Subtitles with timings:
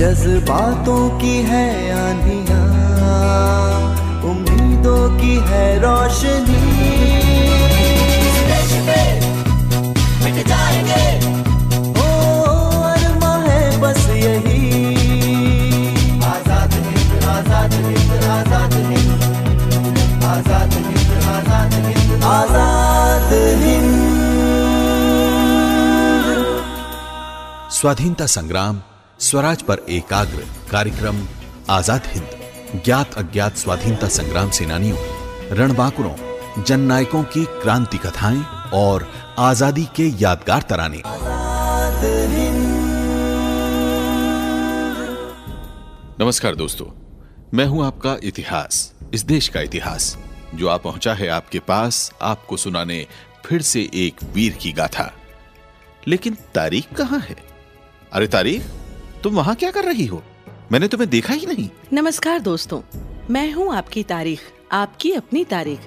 [0.00, 2.60] जज्बातों की है आंधिया
[4.30, 6.60] उम्मीदों की है रोशनी।
[10.22, 11.04] मिट जाएँगे।
[12.00, 12.08] ओ
[12.92, 14.62] अरमा है बस यही।
[16.30, 19.12] आज़ाद हिंद आज़ाद हिंद आज़ाद हिंद।
[20.32, 23.32] आज़ाद हिंद आज़ाद हिंद। आज़ाद
[23.64, 23.98] हिंद।
[27.80, 28.80] स्वाधीनता संग्राम
[29.30, 31.28] स्वराज पर एकाग्र कार्यक्रम,
[31.70, 32.30] आज़ाद हिंद,
[32.84, 34.96] ज्ञात अज्ञात स्वाधीनता संग्राम सेनानियों,
[35.50, 38.42] रणबांकुरों, जननायकों की क्रांति कथाएँ
[38.74, 41.02] और आज़ादी के यादगार तराने।
[46.24, 46.86] नमस्कार दोस्तों,
[47.54, 50.18] मैं हूँ आपका इतिहास, इस देश का इतिहास,
[50.54, 53.06] जो आ पहुँचा है आपके पास, आपको सुनाने
[53.46, 55.12] फिर से एक वीर की गाथा।
[56.08, 57.36] लेकिन तारीख कहाँ है?
[58.12, 58.62] अरे तारीख?
[59.22, 60.22] तुम वहाँ क्या कर रही हो?
[60.72, 62.80] मैंने तुम्हें देखा ही नहीं। नमस्कार दोस्तों
[63.30, 64.40] मैं हूँ आपकी तारीख
[64.72, 65.80] आपकी अपनी तारीख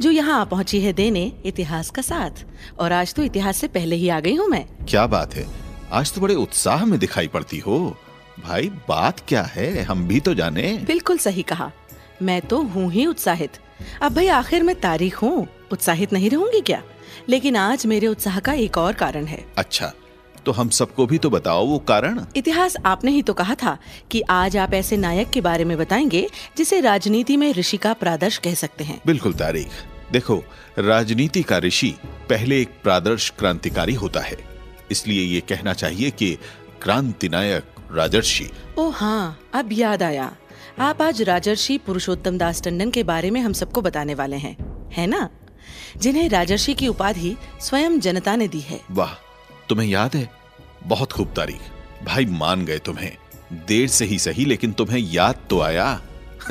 [0.00, 2.44] जो यहाँ आ पहुँची है देने इतिहास का साथ।
[2.78, 5.46] और आज तो इतिहास से पहले ही आ गई हूँ मैं। क्या बात है?
[5.92, 7.78] आज तो बड़े उत्साह में दिखाई पड़ती हो।
[8.44, 9.82] भाई बात क्या है?
[9.82, 11.70] हम भी तो जाने। बिल्कुल सही कहा।
[12.22, 13.58] मैं तो हूँ ही उत्साहित।
[14.02, 15.46] अब भाई आखिर मैं तारीख हूँ?
[15.72, 16.82] उत्साहित नहीं रहूँगी क्या?
[17.28, 19.92] लेकिन आज मेरे उत्साह का एक और कारण है। अच्छा
[20.46, 23.78] तो हम सबको भी तो बताओ वो कारण। इतिहास आपने ही तो कहा था
[24.10, 26.26] कि आज आप ऐसे नायक के बारे में बताएँगे
[26.58, 29.68] जिसे राजनीति में ऋषि का प्रादर्श कह सकते हैं। बिल्कुल तारीख।
[30.12, 30.42] देखो
[30.78, 31.94] राजनीति का ऋषि
[32.30, 34.36] पहले एक प्रादर्श क्रांतिकारी होता है।
[34.90, 36.38] इसलिए ये कहना चाहिए कि
[36.82, 40.36] क्रांति नायक राजर्षि। ओ हाँ अब याद आया।
[40.78, 44.56] आप आज राजर्षि पुरुषोत्तम दास टंडन के बारे में हम सबको बताने वाले हैं
[44.92, 45.28] है ना?
[45.96, 49.29] जिन्हें राजर्षि की उपाधि स्वयं जनता ने दी है। वाह
[49.70, 50.30] तुम्हें याद है?
[50.84, 51.60] बहुत खूब तारीख।
[52.04, 53.16] भाई मान गए तुम्हें।
[53.52, 56.00] देर से ही सही लेकिन तुम्हें याद तो आया।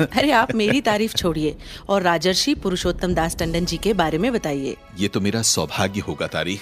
[0.00, 1.56] अरे आप मेरी तारीफ़ छोड़िए
[1.88, 6.26] और राजर्षि पुरुषोत्तम दास टंडन जी के बारे में बताइए। ये तो मेरा सौभाग्य होगा
[6.26, 6.60] तारीख।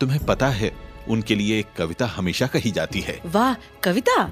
[0.00, 0.72] तुम्हें पता है
[1.08, 4.22] उनके लिए एक कविता हमेशा कही जाती है। वाह कविता?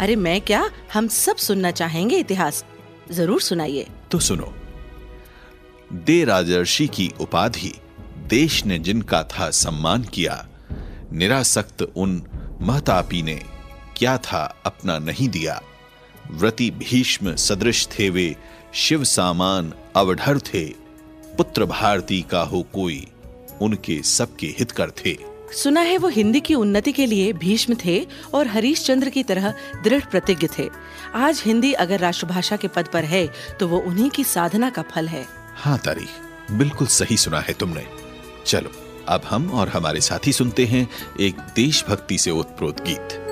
[0.00, 0.70] अरे मैं क्या?
[0.94, 2.64] हम सब सुनना चाहेंगे इतिहास।
[3.10, 4.54] ज़रूर सुनाइए। तो सुनो।
[5.92, 7.74] दे राजर्षि की उपाधि
[8.18, 10.48] देश ने जिनका था सम्मान किया
[11.12, 12.22] निरासक्त उन
[12.60, 13.40] महतापी ने
[13.96, 15.60] क्या था अपना नहीं दिया?
[16.30, 18.34] व्रति भीष्म सदृश थे वे
[18.74, 20.64] शिव सामान अवढर थे
[21.36, 23.06] पुत्र भारती का हो कोई
[23.60, 25.16] उनके सबके हितकर थे।
[25.52, 29.54] सुना है वो हिंदी की उन्नति के लिए भीष्म थे और हरीश चंद्र की तरह
[29.84, 30.68] दृढ़ प्रतिज्ञ थे।
[31.14, 33.26] आज हिंदी अगर राष्ट्रभाषा के पद पर है
[33.60, 35.26] तो वो उन्हीं की साधना का फल है।
[35.56, 37.86] हाँ तारीख बिल्कुल सही सुना है तुमने।
[38.46, 40.88] चलो। अब हम और हमारे साथी सुनते हैं
[41.20, 43.24] एक देशभक्ति से ओतप्रोत गीत।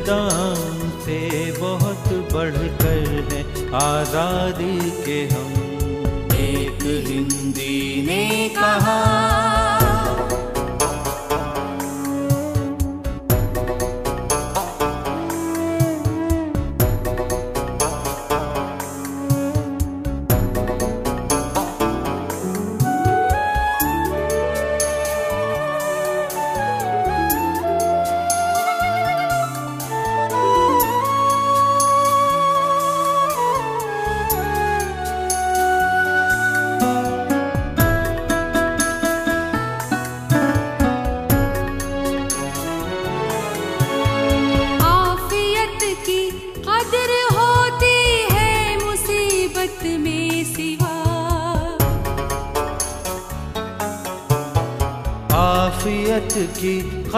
[0.00, 3.42] कदरदां से बहुत बढ़कर है
[3.74, 5.52] आज़ादी के हम।
[6.40, 9.00] एक हिंदी ने कहा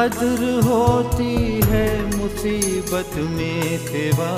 [0.02, 1.34] कदर होती
[1.70, 4.30] है मुसीबत में सिवा।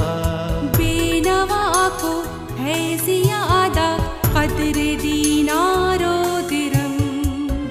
[0.77, 2.11] बेनवा को
[2.57, 3.87] है ज़्यादा
[4.27, 6.17] कदर दीनारो
[6.51, 6.93] दिरम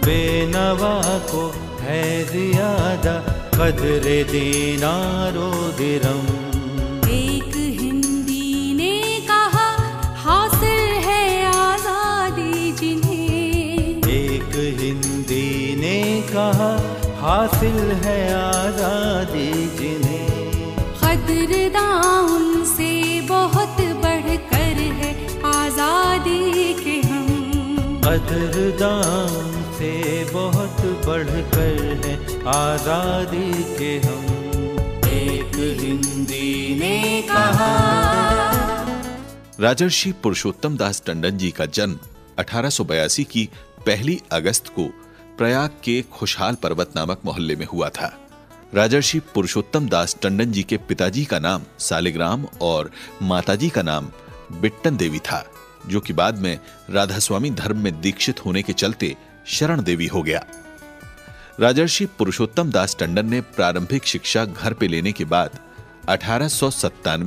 [0.06, 0.96] बेनवा
[1.30, 1.44] को
[1.82, 2.02] है
[2.32, 3.16] ज़्यादा
[3.58, 6.26] कदर दीनारो दिरम
[17.34, 20.28] हासिल है आज़ादी जिन्हें।
[20.98, 22.90] कदरदां उनसे
[23.30, 25.10] बहुत बढ़कर है
[25.46, 27.32] आज़ादी के हम।
[28.06, 29.92] कदरदान से
[30.34, 32.16] बहुत बढ़कर है
[32.54, 34.24] आज़ादी के हम।
[35.14, 37.74] एक हिंदी ने कहा।
[39.60, 41.98] राजर्षि पुरुषोत्तम दास टंडन जी का जन्म
[42.40, 43.50] 1882 की
[43.86, 44.92] पहली अगस्त को
[45.38, 48.20] प्रयाग के खुशहाल पर्वत नामक मोहल्ले में हुआ था।
[48.74, 52.92] राजर्षि पुरुषोत्तम दास टंडन जी के पिताजी का नाम सालिग्राम और
[53.22, 54.10] माताजी का नाम
[54.52, 55.46] बिट्टन देवी था,
[55.88, 56.60] जो कि बाद में
[56.90, 59.16] राधास्वामी धर्म में दीक्षित होने के चलते
[59.48, 60.46] शरण देवी हो गया।
[61.60, 65.60] राजर्षि पुरुषोत्तम दास टंडन ने प्रारंभिक शिक्षा घर पे लेने के बाद
[66.10, 66.50] अठारह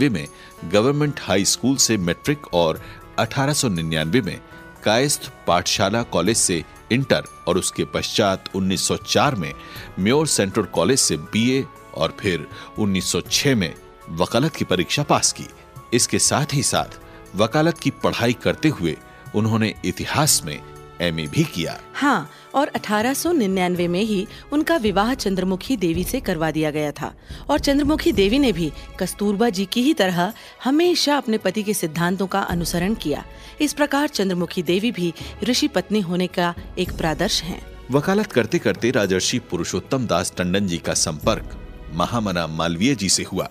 [0.09, 0.27] में
[0.65, 2.81] गवर्नमेंट हाई स्कूल से मैट्रिक और
[3.19, 4.41] 1899 में
[4.85, 9.53] कायस्थ पाठशाला कॉलेज से इंटर और उसके पश्चात 1904 में
[10.01, 12.47] म्योर सेंट्रल कॉलेज से बीए और फिर
[12.79, 13.75] 1906 में
[14.11, 15.47] वकालत की परीक्षा पास की।
[15.95, 16.99] इसके साथ ही साथ
[17.37, 18.97] वकालत की पढ़ाई करते हुए
[19.35, 20.61] उन्होंने इतिहास में
[21.01, 26.71] एमए भी किया। हाँ और 1899 में ही उनका विवाह चंद्रमुखी देवी से करवा दिया
[26.71, 27.13] गया था।
[27.51, 30.33] और चंद्रमुखी देवी ने भी कस्तूरबा जी की ही तरह
[30.65, 33.25] हमेशा अपने पति के सिद्धांतों का अनुसरण किया।
[33.61, 35.13] इस प्रकार चंद्रमुखी देवी भी
[35.45, 37.61] ऋषि पत्नी होने का एक प्रादर्श हैं।
[37.91, 41.57] वकालत करते करते राजर्षि पुरुषोत्तम दास टंडन जी का संपर्क
[41.95, 43.49] महामना मालवीय जी से हुआ।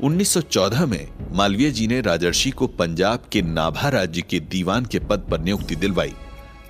[0.00, 5.26] 1914 में मालवीय जी ने राजर्षि को पंजाब के नाभा राज्य के दीवान के पद
[5.30, 6.12] पर नियुक्ति दिलवाई,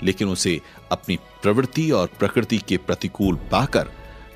[0.03, 3.91] लेकिन उसे अपनी प्रवृत्ति और प्रकृति के प्रतिकूल पाकर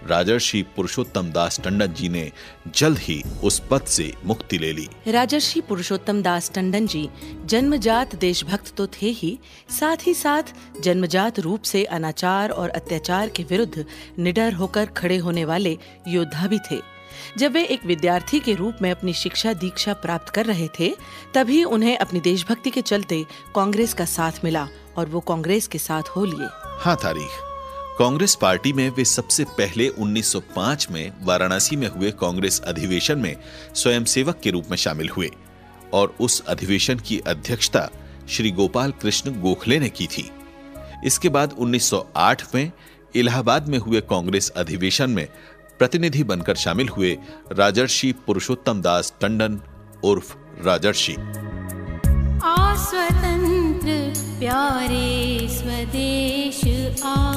[0.09, 2.31] राजर्षि पुरुषोत्तम दास टंडन जी ने
[2.77, 7.09] जल्द ही उस पद से मुक्ति ले ली। राजर्षि पुरुषोत्तम दास टंडन जी,
[7.45, 9.39] जन्मजात देशभक्त तो थे ही,
[9.71, 10.43] साथ ही साथ
[10.81, 13.85] जन्मजात रूप से अनाचार और अत्याचार के विरुद्ध
[14.19, 15.79] निडर होकर खड़े होने वाले
[16.09, 16.81] योद्धा भी थे।
[17.39, 20.95] जब वे एक विद्यार्थी के रूप में अपनी शिक्षा दीक्षा प्राप्त कर रहे थे,
[21.35, 26.03] तभी उन्हें अपनी देशभक्ति के चलते कांग्रेस का साथ मिला और वो कांग्रेस के साथ
[26.03, 27.31] हो लिए। हाँ तारीख।
[27.99, 33.37] कांग्रेस पार्टी में वे सबसे पहले 1905 में वाराणसी में हुए कांग्रेस अधिवेशन में
[33.75, 35.31] स्वयंसेवक के रूप में शामिल हुए
[35.93, 37.89] और उस अधिवेशन की अध्यक्षता
[38.29, 40.31] श्री गोपाल कृष्ण गोखले ने की थी।
[41.05, 42.73] इसके बाद 1908 में
[43.15, 45.29] इलाहाबाद में हुए कांग्रेस अधिवेशन में
[45.79, 47.19] प्रतिनिधि बनकर शामिल हुए
[47.53, 49.61] राजर्षि पुरुषोत्तम दास टंडन
[50.05, 51.17] उर्फ़ राजर्षि।
[52.45, 53.93] आ स्वतंत्र
[54.39, 56.61] प्यारे स्वदेश
[57.07, 57.32] आ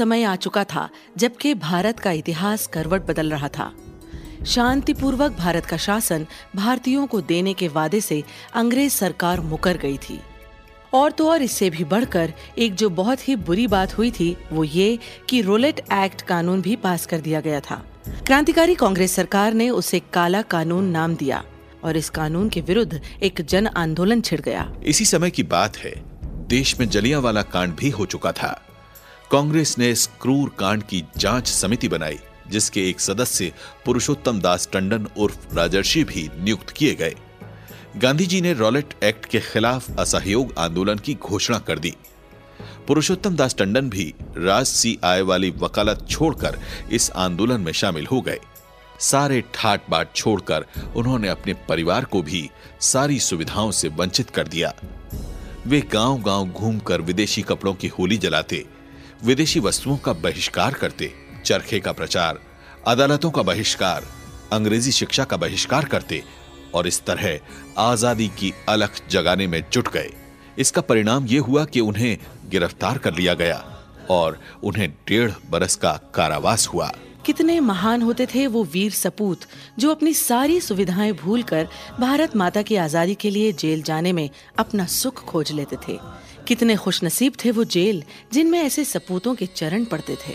[0.00, 3.72] समय आ चुका था जबकि भारत का इतिहास करवट बदल रहा था।
[4.46, 6.26] शांतिपूर्वक भारत का शासन
[6.56, 8.22] भारतीयों को देने के वादे से
[8.54, 10.20] अंग्रेज़ सरकार मुकर गई थी।
[10.94, 14.64] और तो और इससे भी बढ़कर एक जो बहुत ही बुरी बात हुई थी, वो
[14.64, 17.84] ये कि रोलेट एक्ट कानून भी पास कर दिया गया था।
[18.26, 21.44] क्रांतिकारी कांग्रेस सरकार ने उसे काला कानून नाम दिया
[21.84, 25.94] और इस कानून के विरुद्ध एक जन आंदोलन छिड़ गया। इसी समय की बात है,
[26.48, 28.52] देश में जलियांवाला कांड भी हो चुका था।
[29.32, 32.18] कांग्रेस ने इस क्रूर कांड की जाँच समिति बनाई,
[32.48, 33.52] जिसके एक सदस्य
[33.84, 37.14] पुरुषोत्तम दास टंडन उर्फ़ राजर्षि भी नियुक्त किए गए।
[37.96, 41.94] गांधी जी ने रॉलेट एक्ट के खिलाफ असहयोग आंदोलन की घोषणा कर दी।
[42.86, 46.58] पुरुषोत्तम दास टंडन भी राज सी आय वाली वकालत छोड़कर
[46.92, 48.38] इस आंदोलन में शामिल हो गए।
[49.00, 52.48] सारे ठाट बाट छोड़कर उन्होंने अपने परिवार को भी
[52.80, 54.74] सारी सुविधाओं से वंचित कर दिया।
[55.66, 58.64] वे गाँव गाँव घूमकर विदेशी कपड़ों की होली जलाते
[59.24, 61.12] विदेशी वस्तुओं का बहिष्कार करते,
[61.44, 62.38] चरखे का प्रचार,
[62.86, 64.04] अदालतों का बहिष्कार,
[64.52, 66.22] अंग्रेज़ी शिक्षा का बहिष्कार करते
[66.74, 67.38] और इस तरह
[67.78, 70.10] आज़ादी की अलख जगाने में जुट गए।
[70.58, 72.16] इसका परिणाम यह हुआ कि उन्हें
[72.50, 73.64] गिरफ़्तार कर लिया गया
[74.10, 76.90] और उन्हें डेढ़ बरस का कारावास हुआ।
[77.26, 79.40] कितने महान होते थे वो वीर सपूत
[79.78, 81.68] जो अपनी सारी सुविधाएँ भूलकर
[82.00, 85.98] भारत माता की आज़ादी के लिए जेल जाने में अपना सुख खोज लेते थे।
[86.50, 88.02] कितने खुशनसीब थे वो जेल
[88.32, 90.34] जिनमें ऐसे सपूतों के चरण पड़ते थे।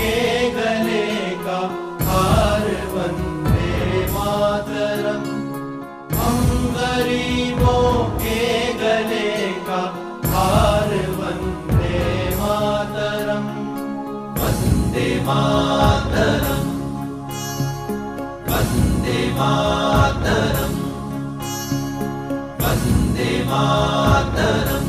[0.00, 1.58] के गले का
[2.04, 5.24] हार वंदे मातरम।
[6.18, 9.82] हम गरीबों के गले का
[10.30, 11.98] हार वंदे
[12.36, 13.46] मातरम।
[14.40, 16.66] वंदे मातरम।
[18.52, 20.74] वंदे मातरम।
[22.64, 24.79] वंदे मातरम।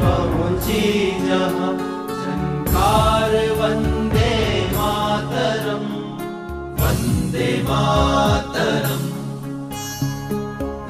[0.00, 0.82] पहुँची
[1.26, 1.72] जहाँ
[2.20, 4.32] झंकार वंदे
[4.76, 5.86] मातरम
[6.80, 9.04] वंदे मातरम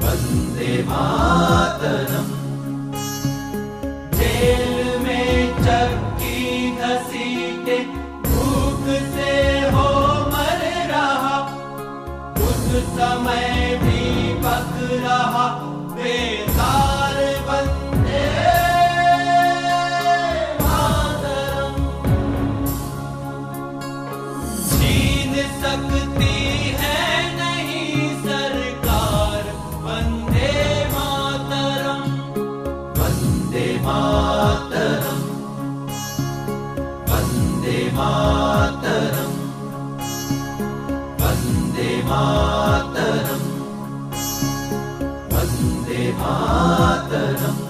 [0.03, 2.35] वंदे मातरम।
[5.03, 7.77] में चक्की घसीटे,
[8.25, 8.83] भूख
[9.13, 9.33] से
[9.75, 9.89] हो
[10.33, 10.61] मर
[10.91, 11.37] रहा,
[12.47, 12.65] उस
[12.97, 13.66] समय
[41.77, 43.45] वन्दे मातरम्।
[45.33, 47.66] वन्दे मातरम्।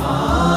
[0.00, 0.47] Oh.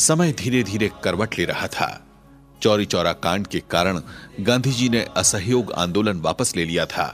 [0.00, 1.88] समय धीरे धीरे करवट ले रहा था।
[2.62, 4.00] चौरी चौरा कांड के कारण
[4.40, 7.06] गांधी जी ने असहयोग आंदोलन वापस ले लिया था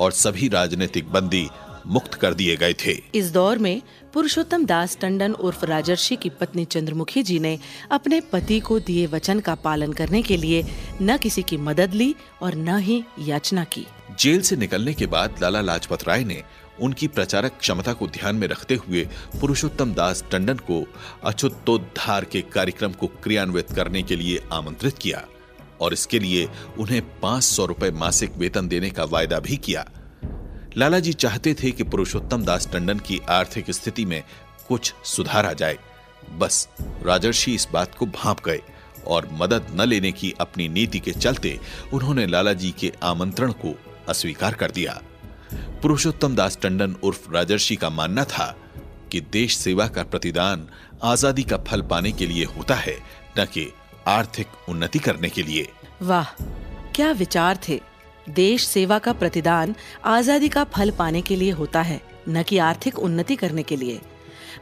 [0.00, 1.46] और सभी राजनीतिक बंदी
[1.86, 3.82] मुक्त कर दिए गए थे। इस दौर में
[4.14, 7.58] पुरुषोत्तम दास टंडन उर्फ़ राजर्षि की पत्नी चंद्रमुखी जी ने
[7.90, 10.64] अपने पति को दिए वचन का पालन करने के लिए
[11.02, 13.86] न किसी की मदद ली और न ही याचना की।
[14.20, 16.42] जेल से निकलने के बाद लाला लाजपत राय ने
[16.82, 19.04] उनकी प्रचारक क्षमता को ध्यान में रखते हुए
[19.40, 20.84] पुरुषोत्तम दास टंडन को
[21.24, 25.24] अछूतोद्धार के कार्यक्रम को क्रियान्वित करने के लिए आमंत्रित किया
[25.80, 29.84] और इसके लिए उन्हें पाँच सौ रुपए मासिक वेतन देने का वायदा भी किया।
[30.76, 34.22] लाला जी चाहते थे कि पुरुषोत्तम दास टंडन की आर्थिक स्थिति में
[34.68, 35.78] कुछ सुधार आ जाए।
[36.38, 36.68] बस
[37.02, 38.60] राजर्षि इस बात को भांप गए
[39.06, 41.58] और मदद न लेने की अपनी नीति के चलते
[41.92, 43.74] उन्होंने लाला जी के आमंत्रण को
[44.08, 45.00] अस्वीकार कर दिया।
[45.82, 48.54] पुरुषोत्तम दास टंडन उर्फ़ राजर्षि का मानना था
[49.12, 50.66] कि देश सेवा का प्रतिदान
[51.04, 52.96] आज़ादी का फल पाने के लिए होता है
[53.38, 53.66] न कि
[54.08, 55.68] आर्थिक उन्नति करने के लिए।
[56.02, 56.32] वाह
[56.94, 57.80] क्या विचार थे?
[58.30, 59.74] देश सेवा का प्रतिदान
[60.06, 64.00] आज़ादी का फल पाने के लिए होता है न कि आर्थिक उन्नति करने के लिए।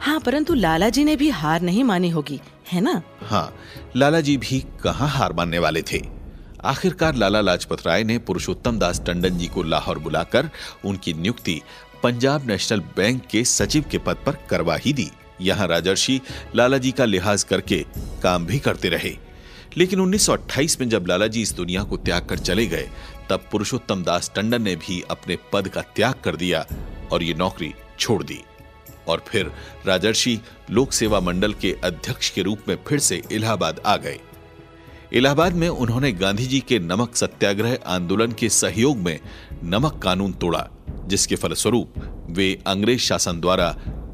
[0.00, 2.40] हाँ परंतु लाला जी ने भी हार नहीं मानी होगी
[2.72, 3.02] है ना?
[3.22, 3.54] हाँ
[3.96, 6.02] लाला जी भी कहाँ हार मानने वाले थे?
[6.64, 10.50] आखिरकार लाला लाजपत राय ने पुरुषोत्तम दास टंडन जी को लाहौर बुलाकर
[10.84, 11.60] उनकी नियुक्ति
[12.02, 16.20] पंजाब नेशनल बैंक के सचिव के पद पर करवा ही दी। यहाँ राजर्षि
[16.54, 17.86] लाला जी का लिहाज करके
[18.22, 19.16] काम भी करते रहे।
[19.76, 22.88] लेकिन 1928 में जब लाला जी इस दुनिया को त्याग कर चले गए,
[23.30, 26.66] तब पुरुषोत्तम दास टंडन ने भी अपने पद का त्याग कर दिया
[27.12, 28.40] और ये नौकरी छोड़ दी।
[29.08, 29.52] और फिर
[29.86, 34.20] राजर्षि लोक सेवा मंडल के अध्यक्ष के रूप में फिर से इलाहाबाद आ गए।
[35.14, 39.20] इलाहाबाद में उन्होंने गांधी जी के नमक सत्याग्रह आंदोलन के सहयोग में
[39.64, 40.68] नमक कानून तोड़ा,
[41.06, 41.94] जिसके फलस्वरूप
[42.30, 43.68] वे अंग्रेज़ शासन द्वारा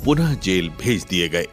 [0.05, 1.47] पुनः जेल भेज दिए गए।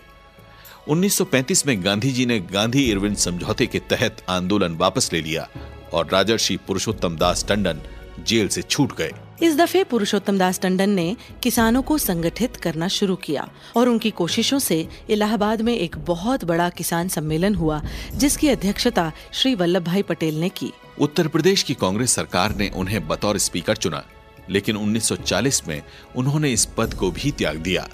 [0.90, 5.48] 1935 में गांधी जी ने गांधी इरविन समझौते के तहत आंदोलन वापस ले लिया
[5.94, 7.82] और राजर्षि पुरुषोत्तम दास टंडन
[8.24, 9.12] जेल से छूट गए।
[9.44, 14.60] इस दफे पुरुषोत्तम दास टंडन ने किसानों को संगठित करना शुरू किया और उनकी कोशिशों
[14.60, 17.82] से इलाहाबाद में एक बहुत बड़ा किसान सम्मेलन हुआ
[18.14, 23.08] जिसकी अध्यक्षता श्री वल्लभ भाई पटेल ने की। उत्तर प्रदेश की कांग्रेस सरकार ने उन्हें
[23.08, 24.04] बतौर स्पीकर चुना
[24.50, 25.82] लेकिन 1940 में
[26.16, 27.88] उन्होंने इस पद को भी त्याग दिया।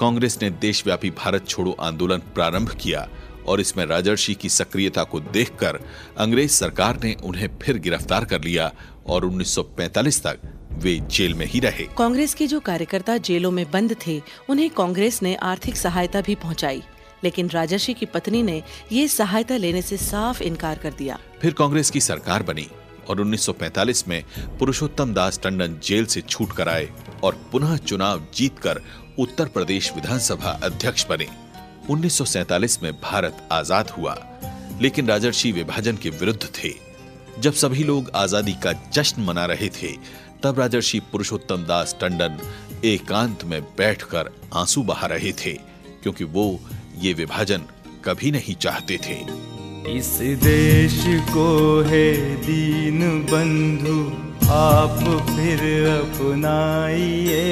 [0.00, 3.08] कांग्रेस ने देशव्यापी भारत छोड़ो आंदोलन प्रारंभ किया
[3.48, 5.80] और इसमें राजर्षि की सक्रियता को देखकर
[6.18, 8.70] अंग्रेज़ सरकार ने उन्हें फिर गिरफ़्तार कर लिया
[9.06, 10.38] और 1945 तक
[10.72, 15.22] वे जेल में ही रहे। कांग्रेस के जो कार्यकर्ता जेलों में बंद थे उन्हें कांग्रेस
[15.22, 16.82] ने आर्थिक सहायता भी पहुंचाई
[17.24, 21.90] लेकिन राजर्षि की पत्नी ने ये सहायता लेने से साफ़ इनकार कर दिया। फिर कांग्रेस
[21.90, 22.68] की सरकार बनी
[23.08, 24.22] और 1945 में
[24.58, 26.88] पुरुषोत्तम दास टंडन जेल से छूट कर आए
[27.24, 28.80] और पुनः चुनाव जीतकर
[29.18, 31.26] उत्तर प्रदेश विधानसभा अध्यक्ष बने।
[31.90, 34.16] 1947 में भारत आज़ाद हुआ,
[34.80, 36.72] लेकिन राजर्षि विभाजन के विरुद्ध थे।
[37.40, 39.92] जब सभी लोग आज़ादी का जश्न मना रहे थे,
[40.42, 42.38] तब राजर्षि पुरुषोत्तम दास टंडन
[42.84, 45.52] एकांत में बैठकर आँसू बहा रहे थे,
[46.02, 46.60] क्योंकि वो
[46.98, 47.62] ये विभाजन
[48.04, 49.18] कभी नहीं चाहते थे।
[49.96, 53.98] इस देश को है दीन बंधु,
[54.52, 54.98] आप
[55.30, 57.46] फिर अपनाइए।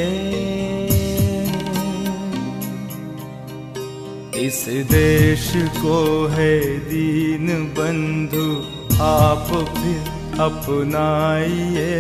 [4.39, 7.47] इस देश को है दीन
[7.79, 8.49] बंधु,
[9.03, 11.95] आप फिर अपनाइए।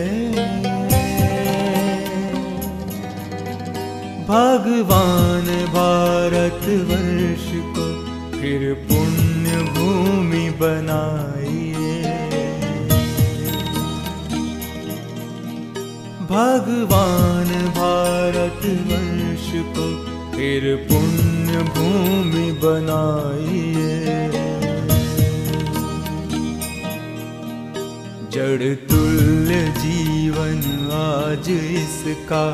[4.28, 7.46] भगवान भारत वर्ष
[7.76, 7.86] को
[8.38, 12.02] फिर पुण्य भूमि बनाइए।
[16.30, 19.88] भगवान भारत वर्ष को
[20.36, 23.96] फिर पुण्य भूमि बनाइए।
[28.32, 30.60] जड़ तुल्य जीवन
[30.92, 32.44] आज इसका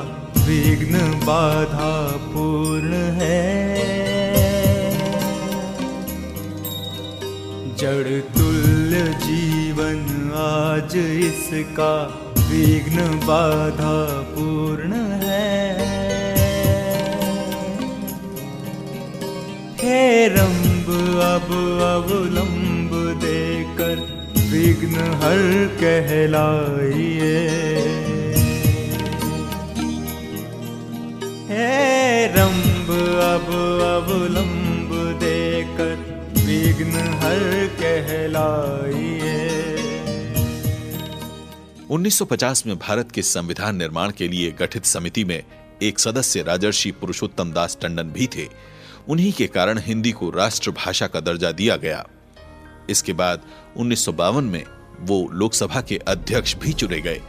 [0.46, 1.94] विघ्न बाधा
[2.26, 3.72] पूर्ण है।
[7.76, 10.00] जड़ तुल्य जीवन
[10.36, 11.94] आज इसका
[12.38, 14.91] विघ्न बाधा पूर्ण
[21.12, 21.50] अब
[21.82, 27.38] अवलंब देकर विघ्न हर कहलाइए।
[31.48, 32.90] हे रंब,
[33.22, 33.48] अब
[33.82, 35.94] अवलंब देकर
[36.46, 39.22] विघ्न हर कहलाइए।
[41.90, 45.42] 1950 में भारत के संविधान निर्माण के लिए गठित समिति में
[45.82, 48.71] एक सदस्य राजर्षि पुरुषोत्तम दास टंडन भी थे।
[49.08, 52.06] उन्हीं के कारण हिंदी को राष्ट्रभाषा का दर्जा दिया गया।
[52.90, 53.42] इसके बाद
[53.76, 54.64] 1952 में
[55.00, 57.20] वो लोकसभा के अध्यक्ष भी चुने गए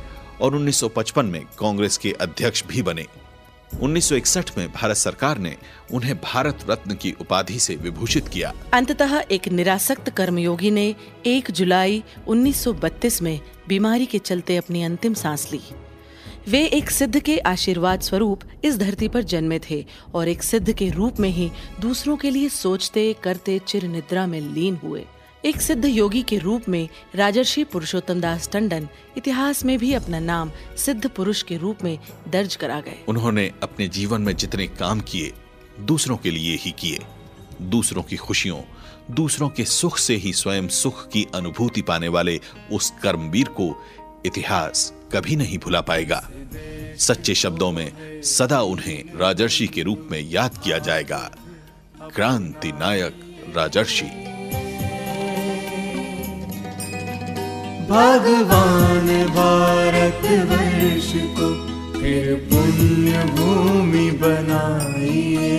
[0.41, 3.05] और 1955 में कांग्रेस के अध्यक्ष भी बने।
[3.81, 5.57] 1961 में भारत सरकार ने
[5.91, 12.03] उन्हें भारत रत्न की उपाधि से विभूषित किया। अंततः एक निरासक्त कर्मयोगी ने 1 जुलाई
[12.27, 15.61] 1932 में बीमारी के चलते अपनी अंतिम सांस ली।
[16.47, 20.89] वे एक सिद्ध के आशीर्वाद स्वरूप इस धरती पर जन्मे थे और एक सिद्ध के
[20.89, 25.05] रूप में ही दूसरों के लिए सोचते, करते चिर निद्रा में लीन हुए।
[25.45, 30.51] एक सिद्ध योगी के रूप में राजर्षि पुरुषोत्तम दास टंडन इतिहास में भी अपना नाम
[30.77, 35.33] सिद्ध पुरुष के रूप में दर्ज करा गए। उन्होंने अपने जीवन में जितने काम किए,
[35.79, 36.99] दूसरों के लिए ही किए।
[37.61, 38.61] दूसरों की खुशियों,
[39.11, 42.39] दूसरों के सुख से ही स्वयं सुख की अनुभूति पाने वाले
[42.71, 43.83] उस कर्मवीर को
[44.25, 46.29] इतिहास कभी नहीं भुला पाएगा।
[46.97, 51.31] सच्चे शब्दों में सदा उन्हें राजर्षि के रूप में याद किया जाएगा।
[52.15, 54.05] क्रांति नायक राजर्षि।
[57.89, 65.53] भगवान भारत वर्ष को फिर पुण्य भूमि बनाइए।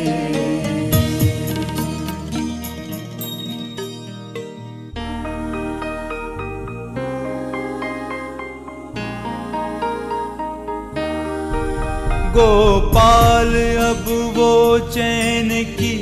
[12.34, 15.94] गोपाल, अब वो चैन की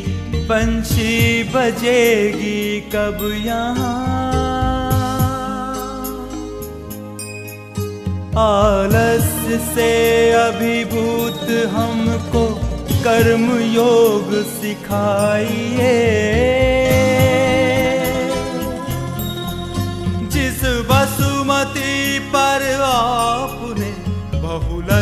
[0.49, 4.23] पंछी बजेगी कब यहाँ?
[8.39, 9.91] आलस्य से
[10.33, 12.45] अभिभूत हमको
[13.05, 15.97] कर्म योग सिखाइए।
[20.33, 23.52] जिस वसुमती पर आपने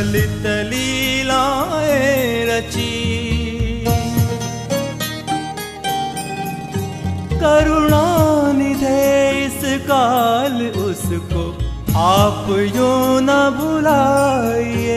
[0.01, 1.97] बहुललित लीलाए
[2.49, 2.93] रची।
[7.41, 8.07] करुणा
[8.57, 9.03] निधे
[9.45, 11.45] इस काल उसको
[12.01, 14.90] आप यो न भुलाइए।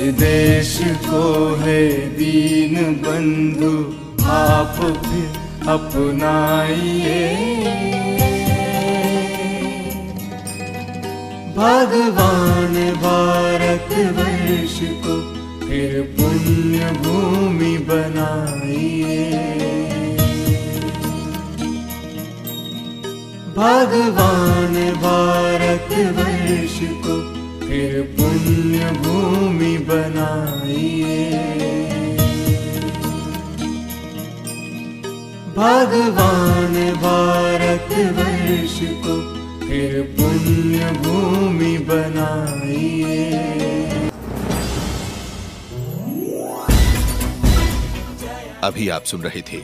[0.00, 3.72] देश को है दीन बंधु,
[4.26, 5.22] आप भी
[5.68, 7.26] अपनाइए।
[11.56, 15.16] भगवान भारत वर्ष को
[15.66, 19.30] फिर पुण्य भूमि बनाइए।
[23.56, 27.39] भगवान भारत वर्ष को
[27.70, 31.18] फिर पुण्य भूमि बनाइए।
[35.56, 39.14] भगवान भारत वर्ष को
[39.60, 43.18] फिर पुण्य भूमि बनाइए।
[48.62, 49.60] अभी आप सुन रहे थे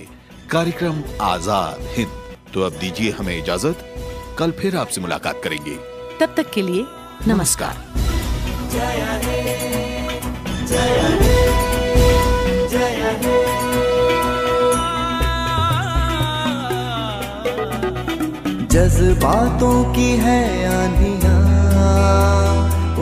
[0.50, 2.12] कार्यक्रम आज़ाद हिंद।
[2.54, 3.84] तो अब दीजिए हमें इजाज़त।
[4.38, 5.76] कल फिर आपसे मुलाकात करेंगे।
[6.20, 6.84] तब तक के लिए
[7.28, 7.74] नमस्कार।
[18.70, 21.38] जज्बातों की है आंधियाँ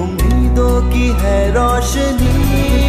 [0.03, 2.84] उम्मीदों की है रोशनी।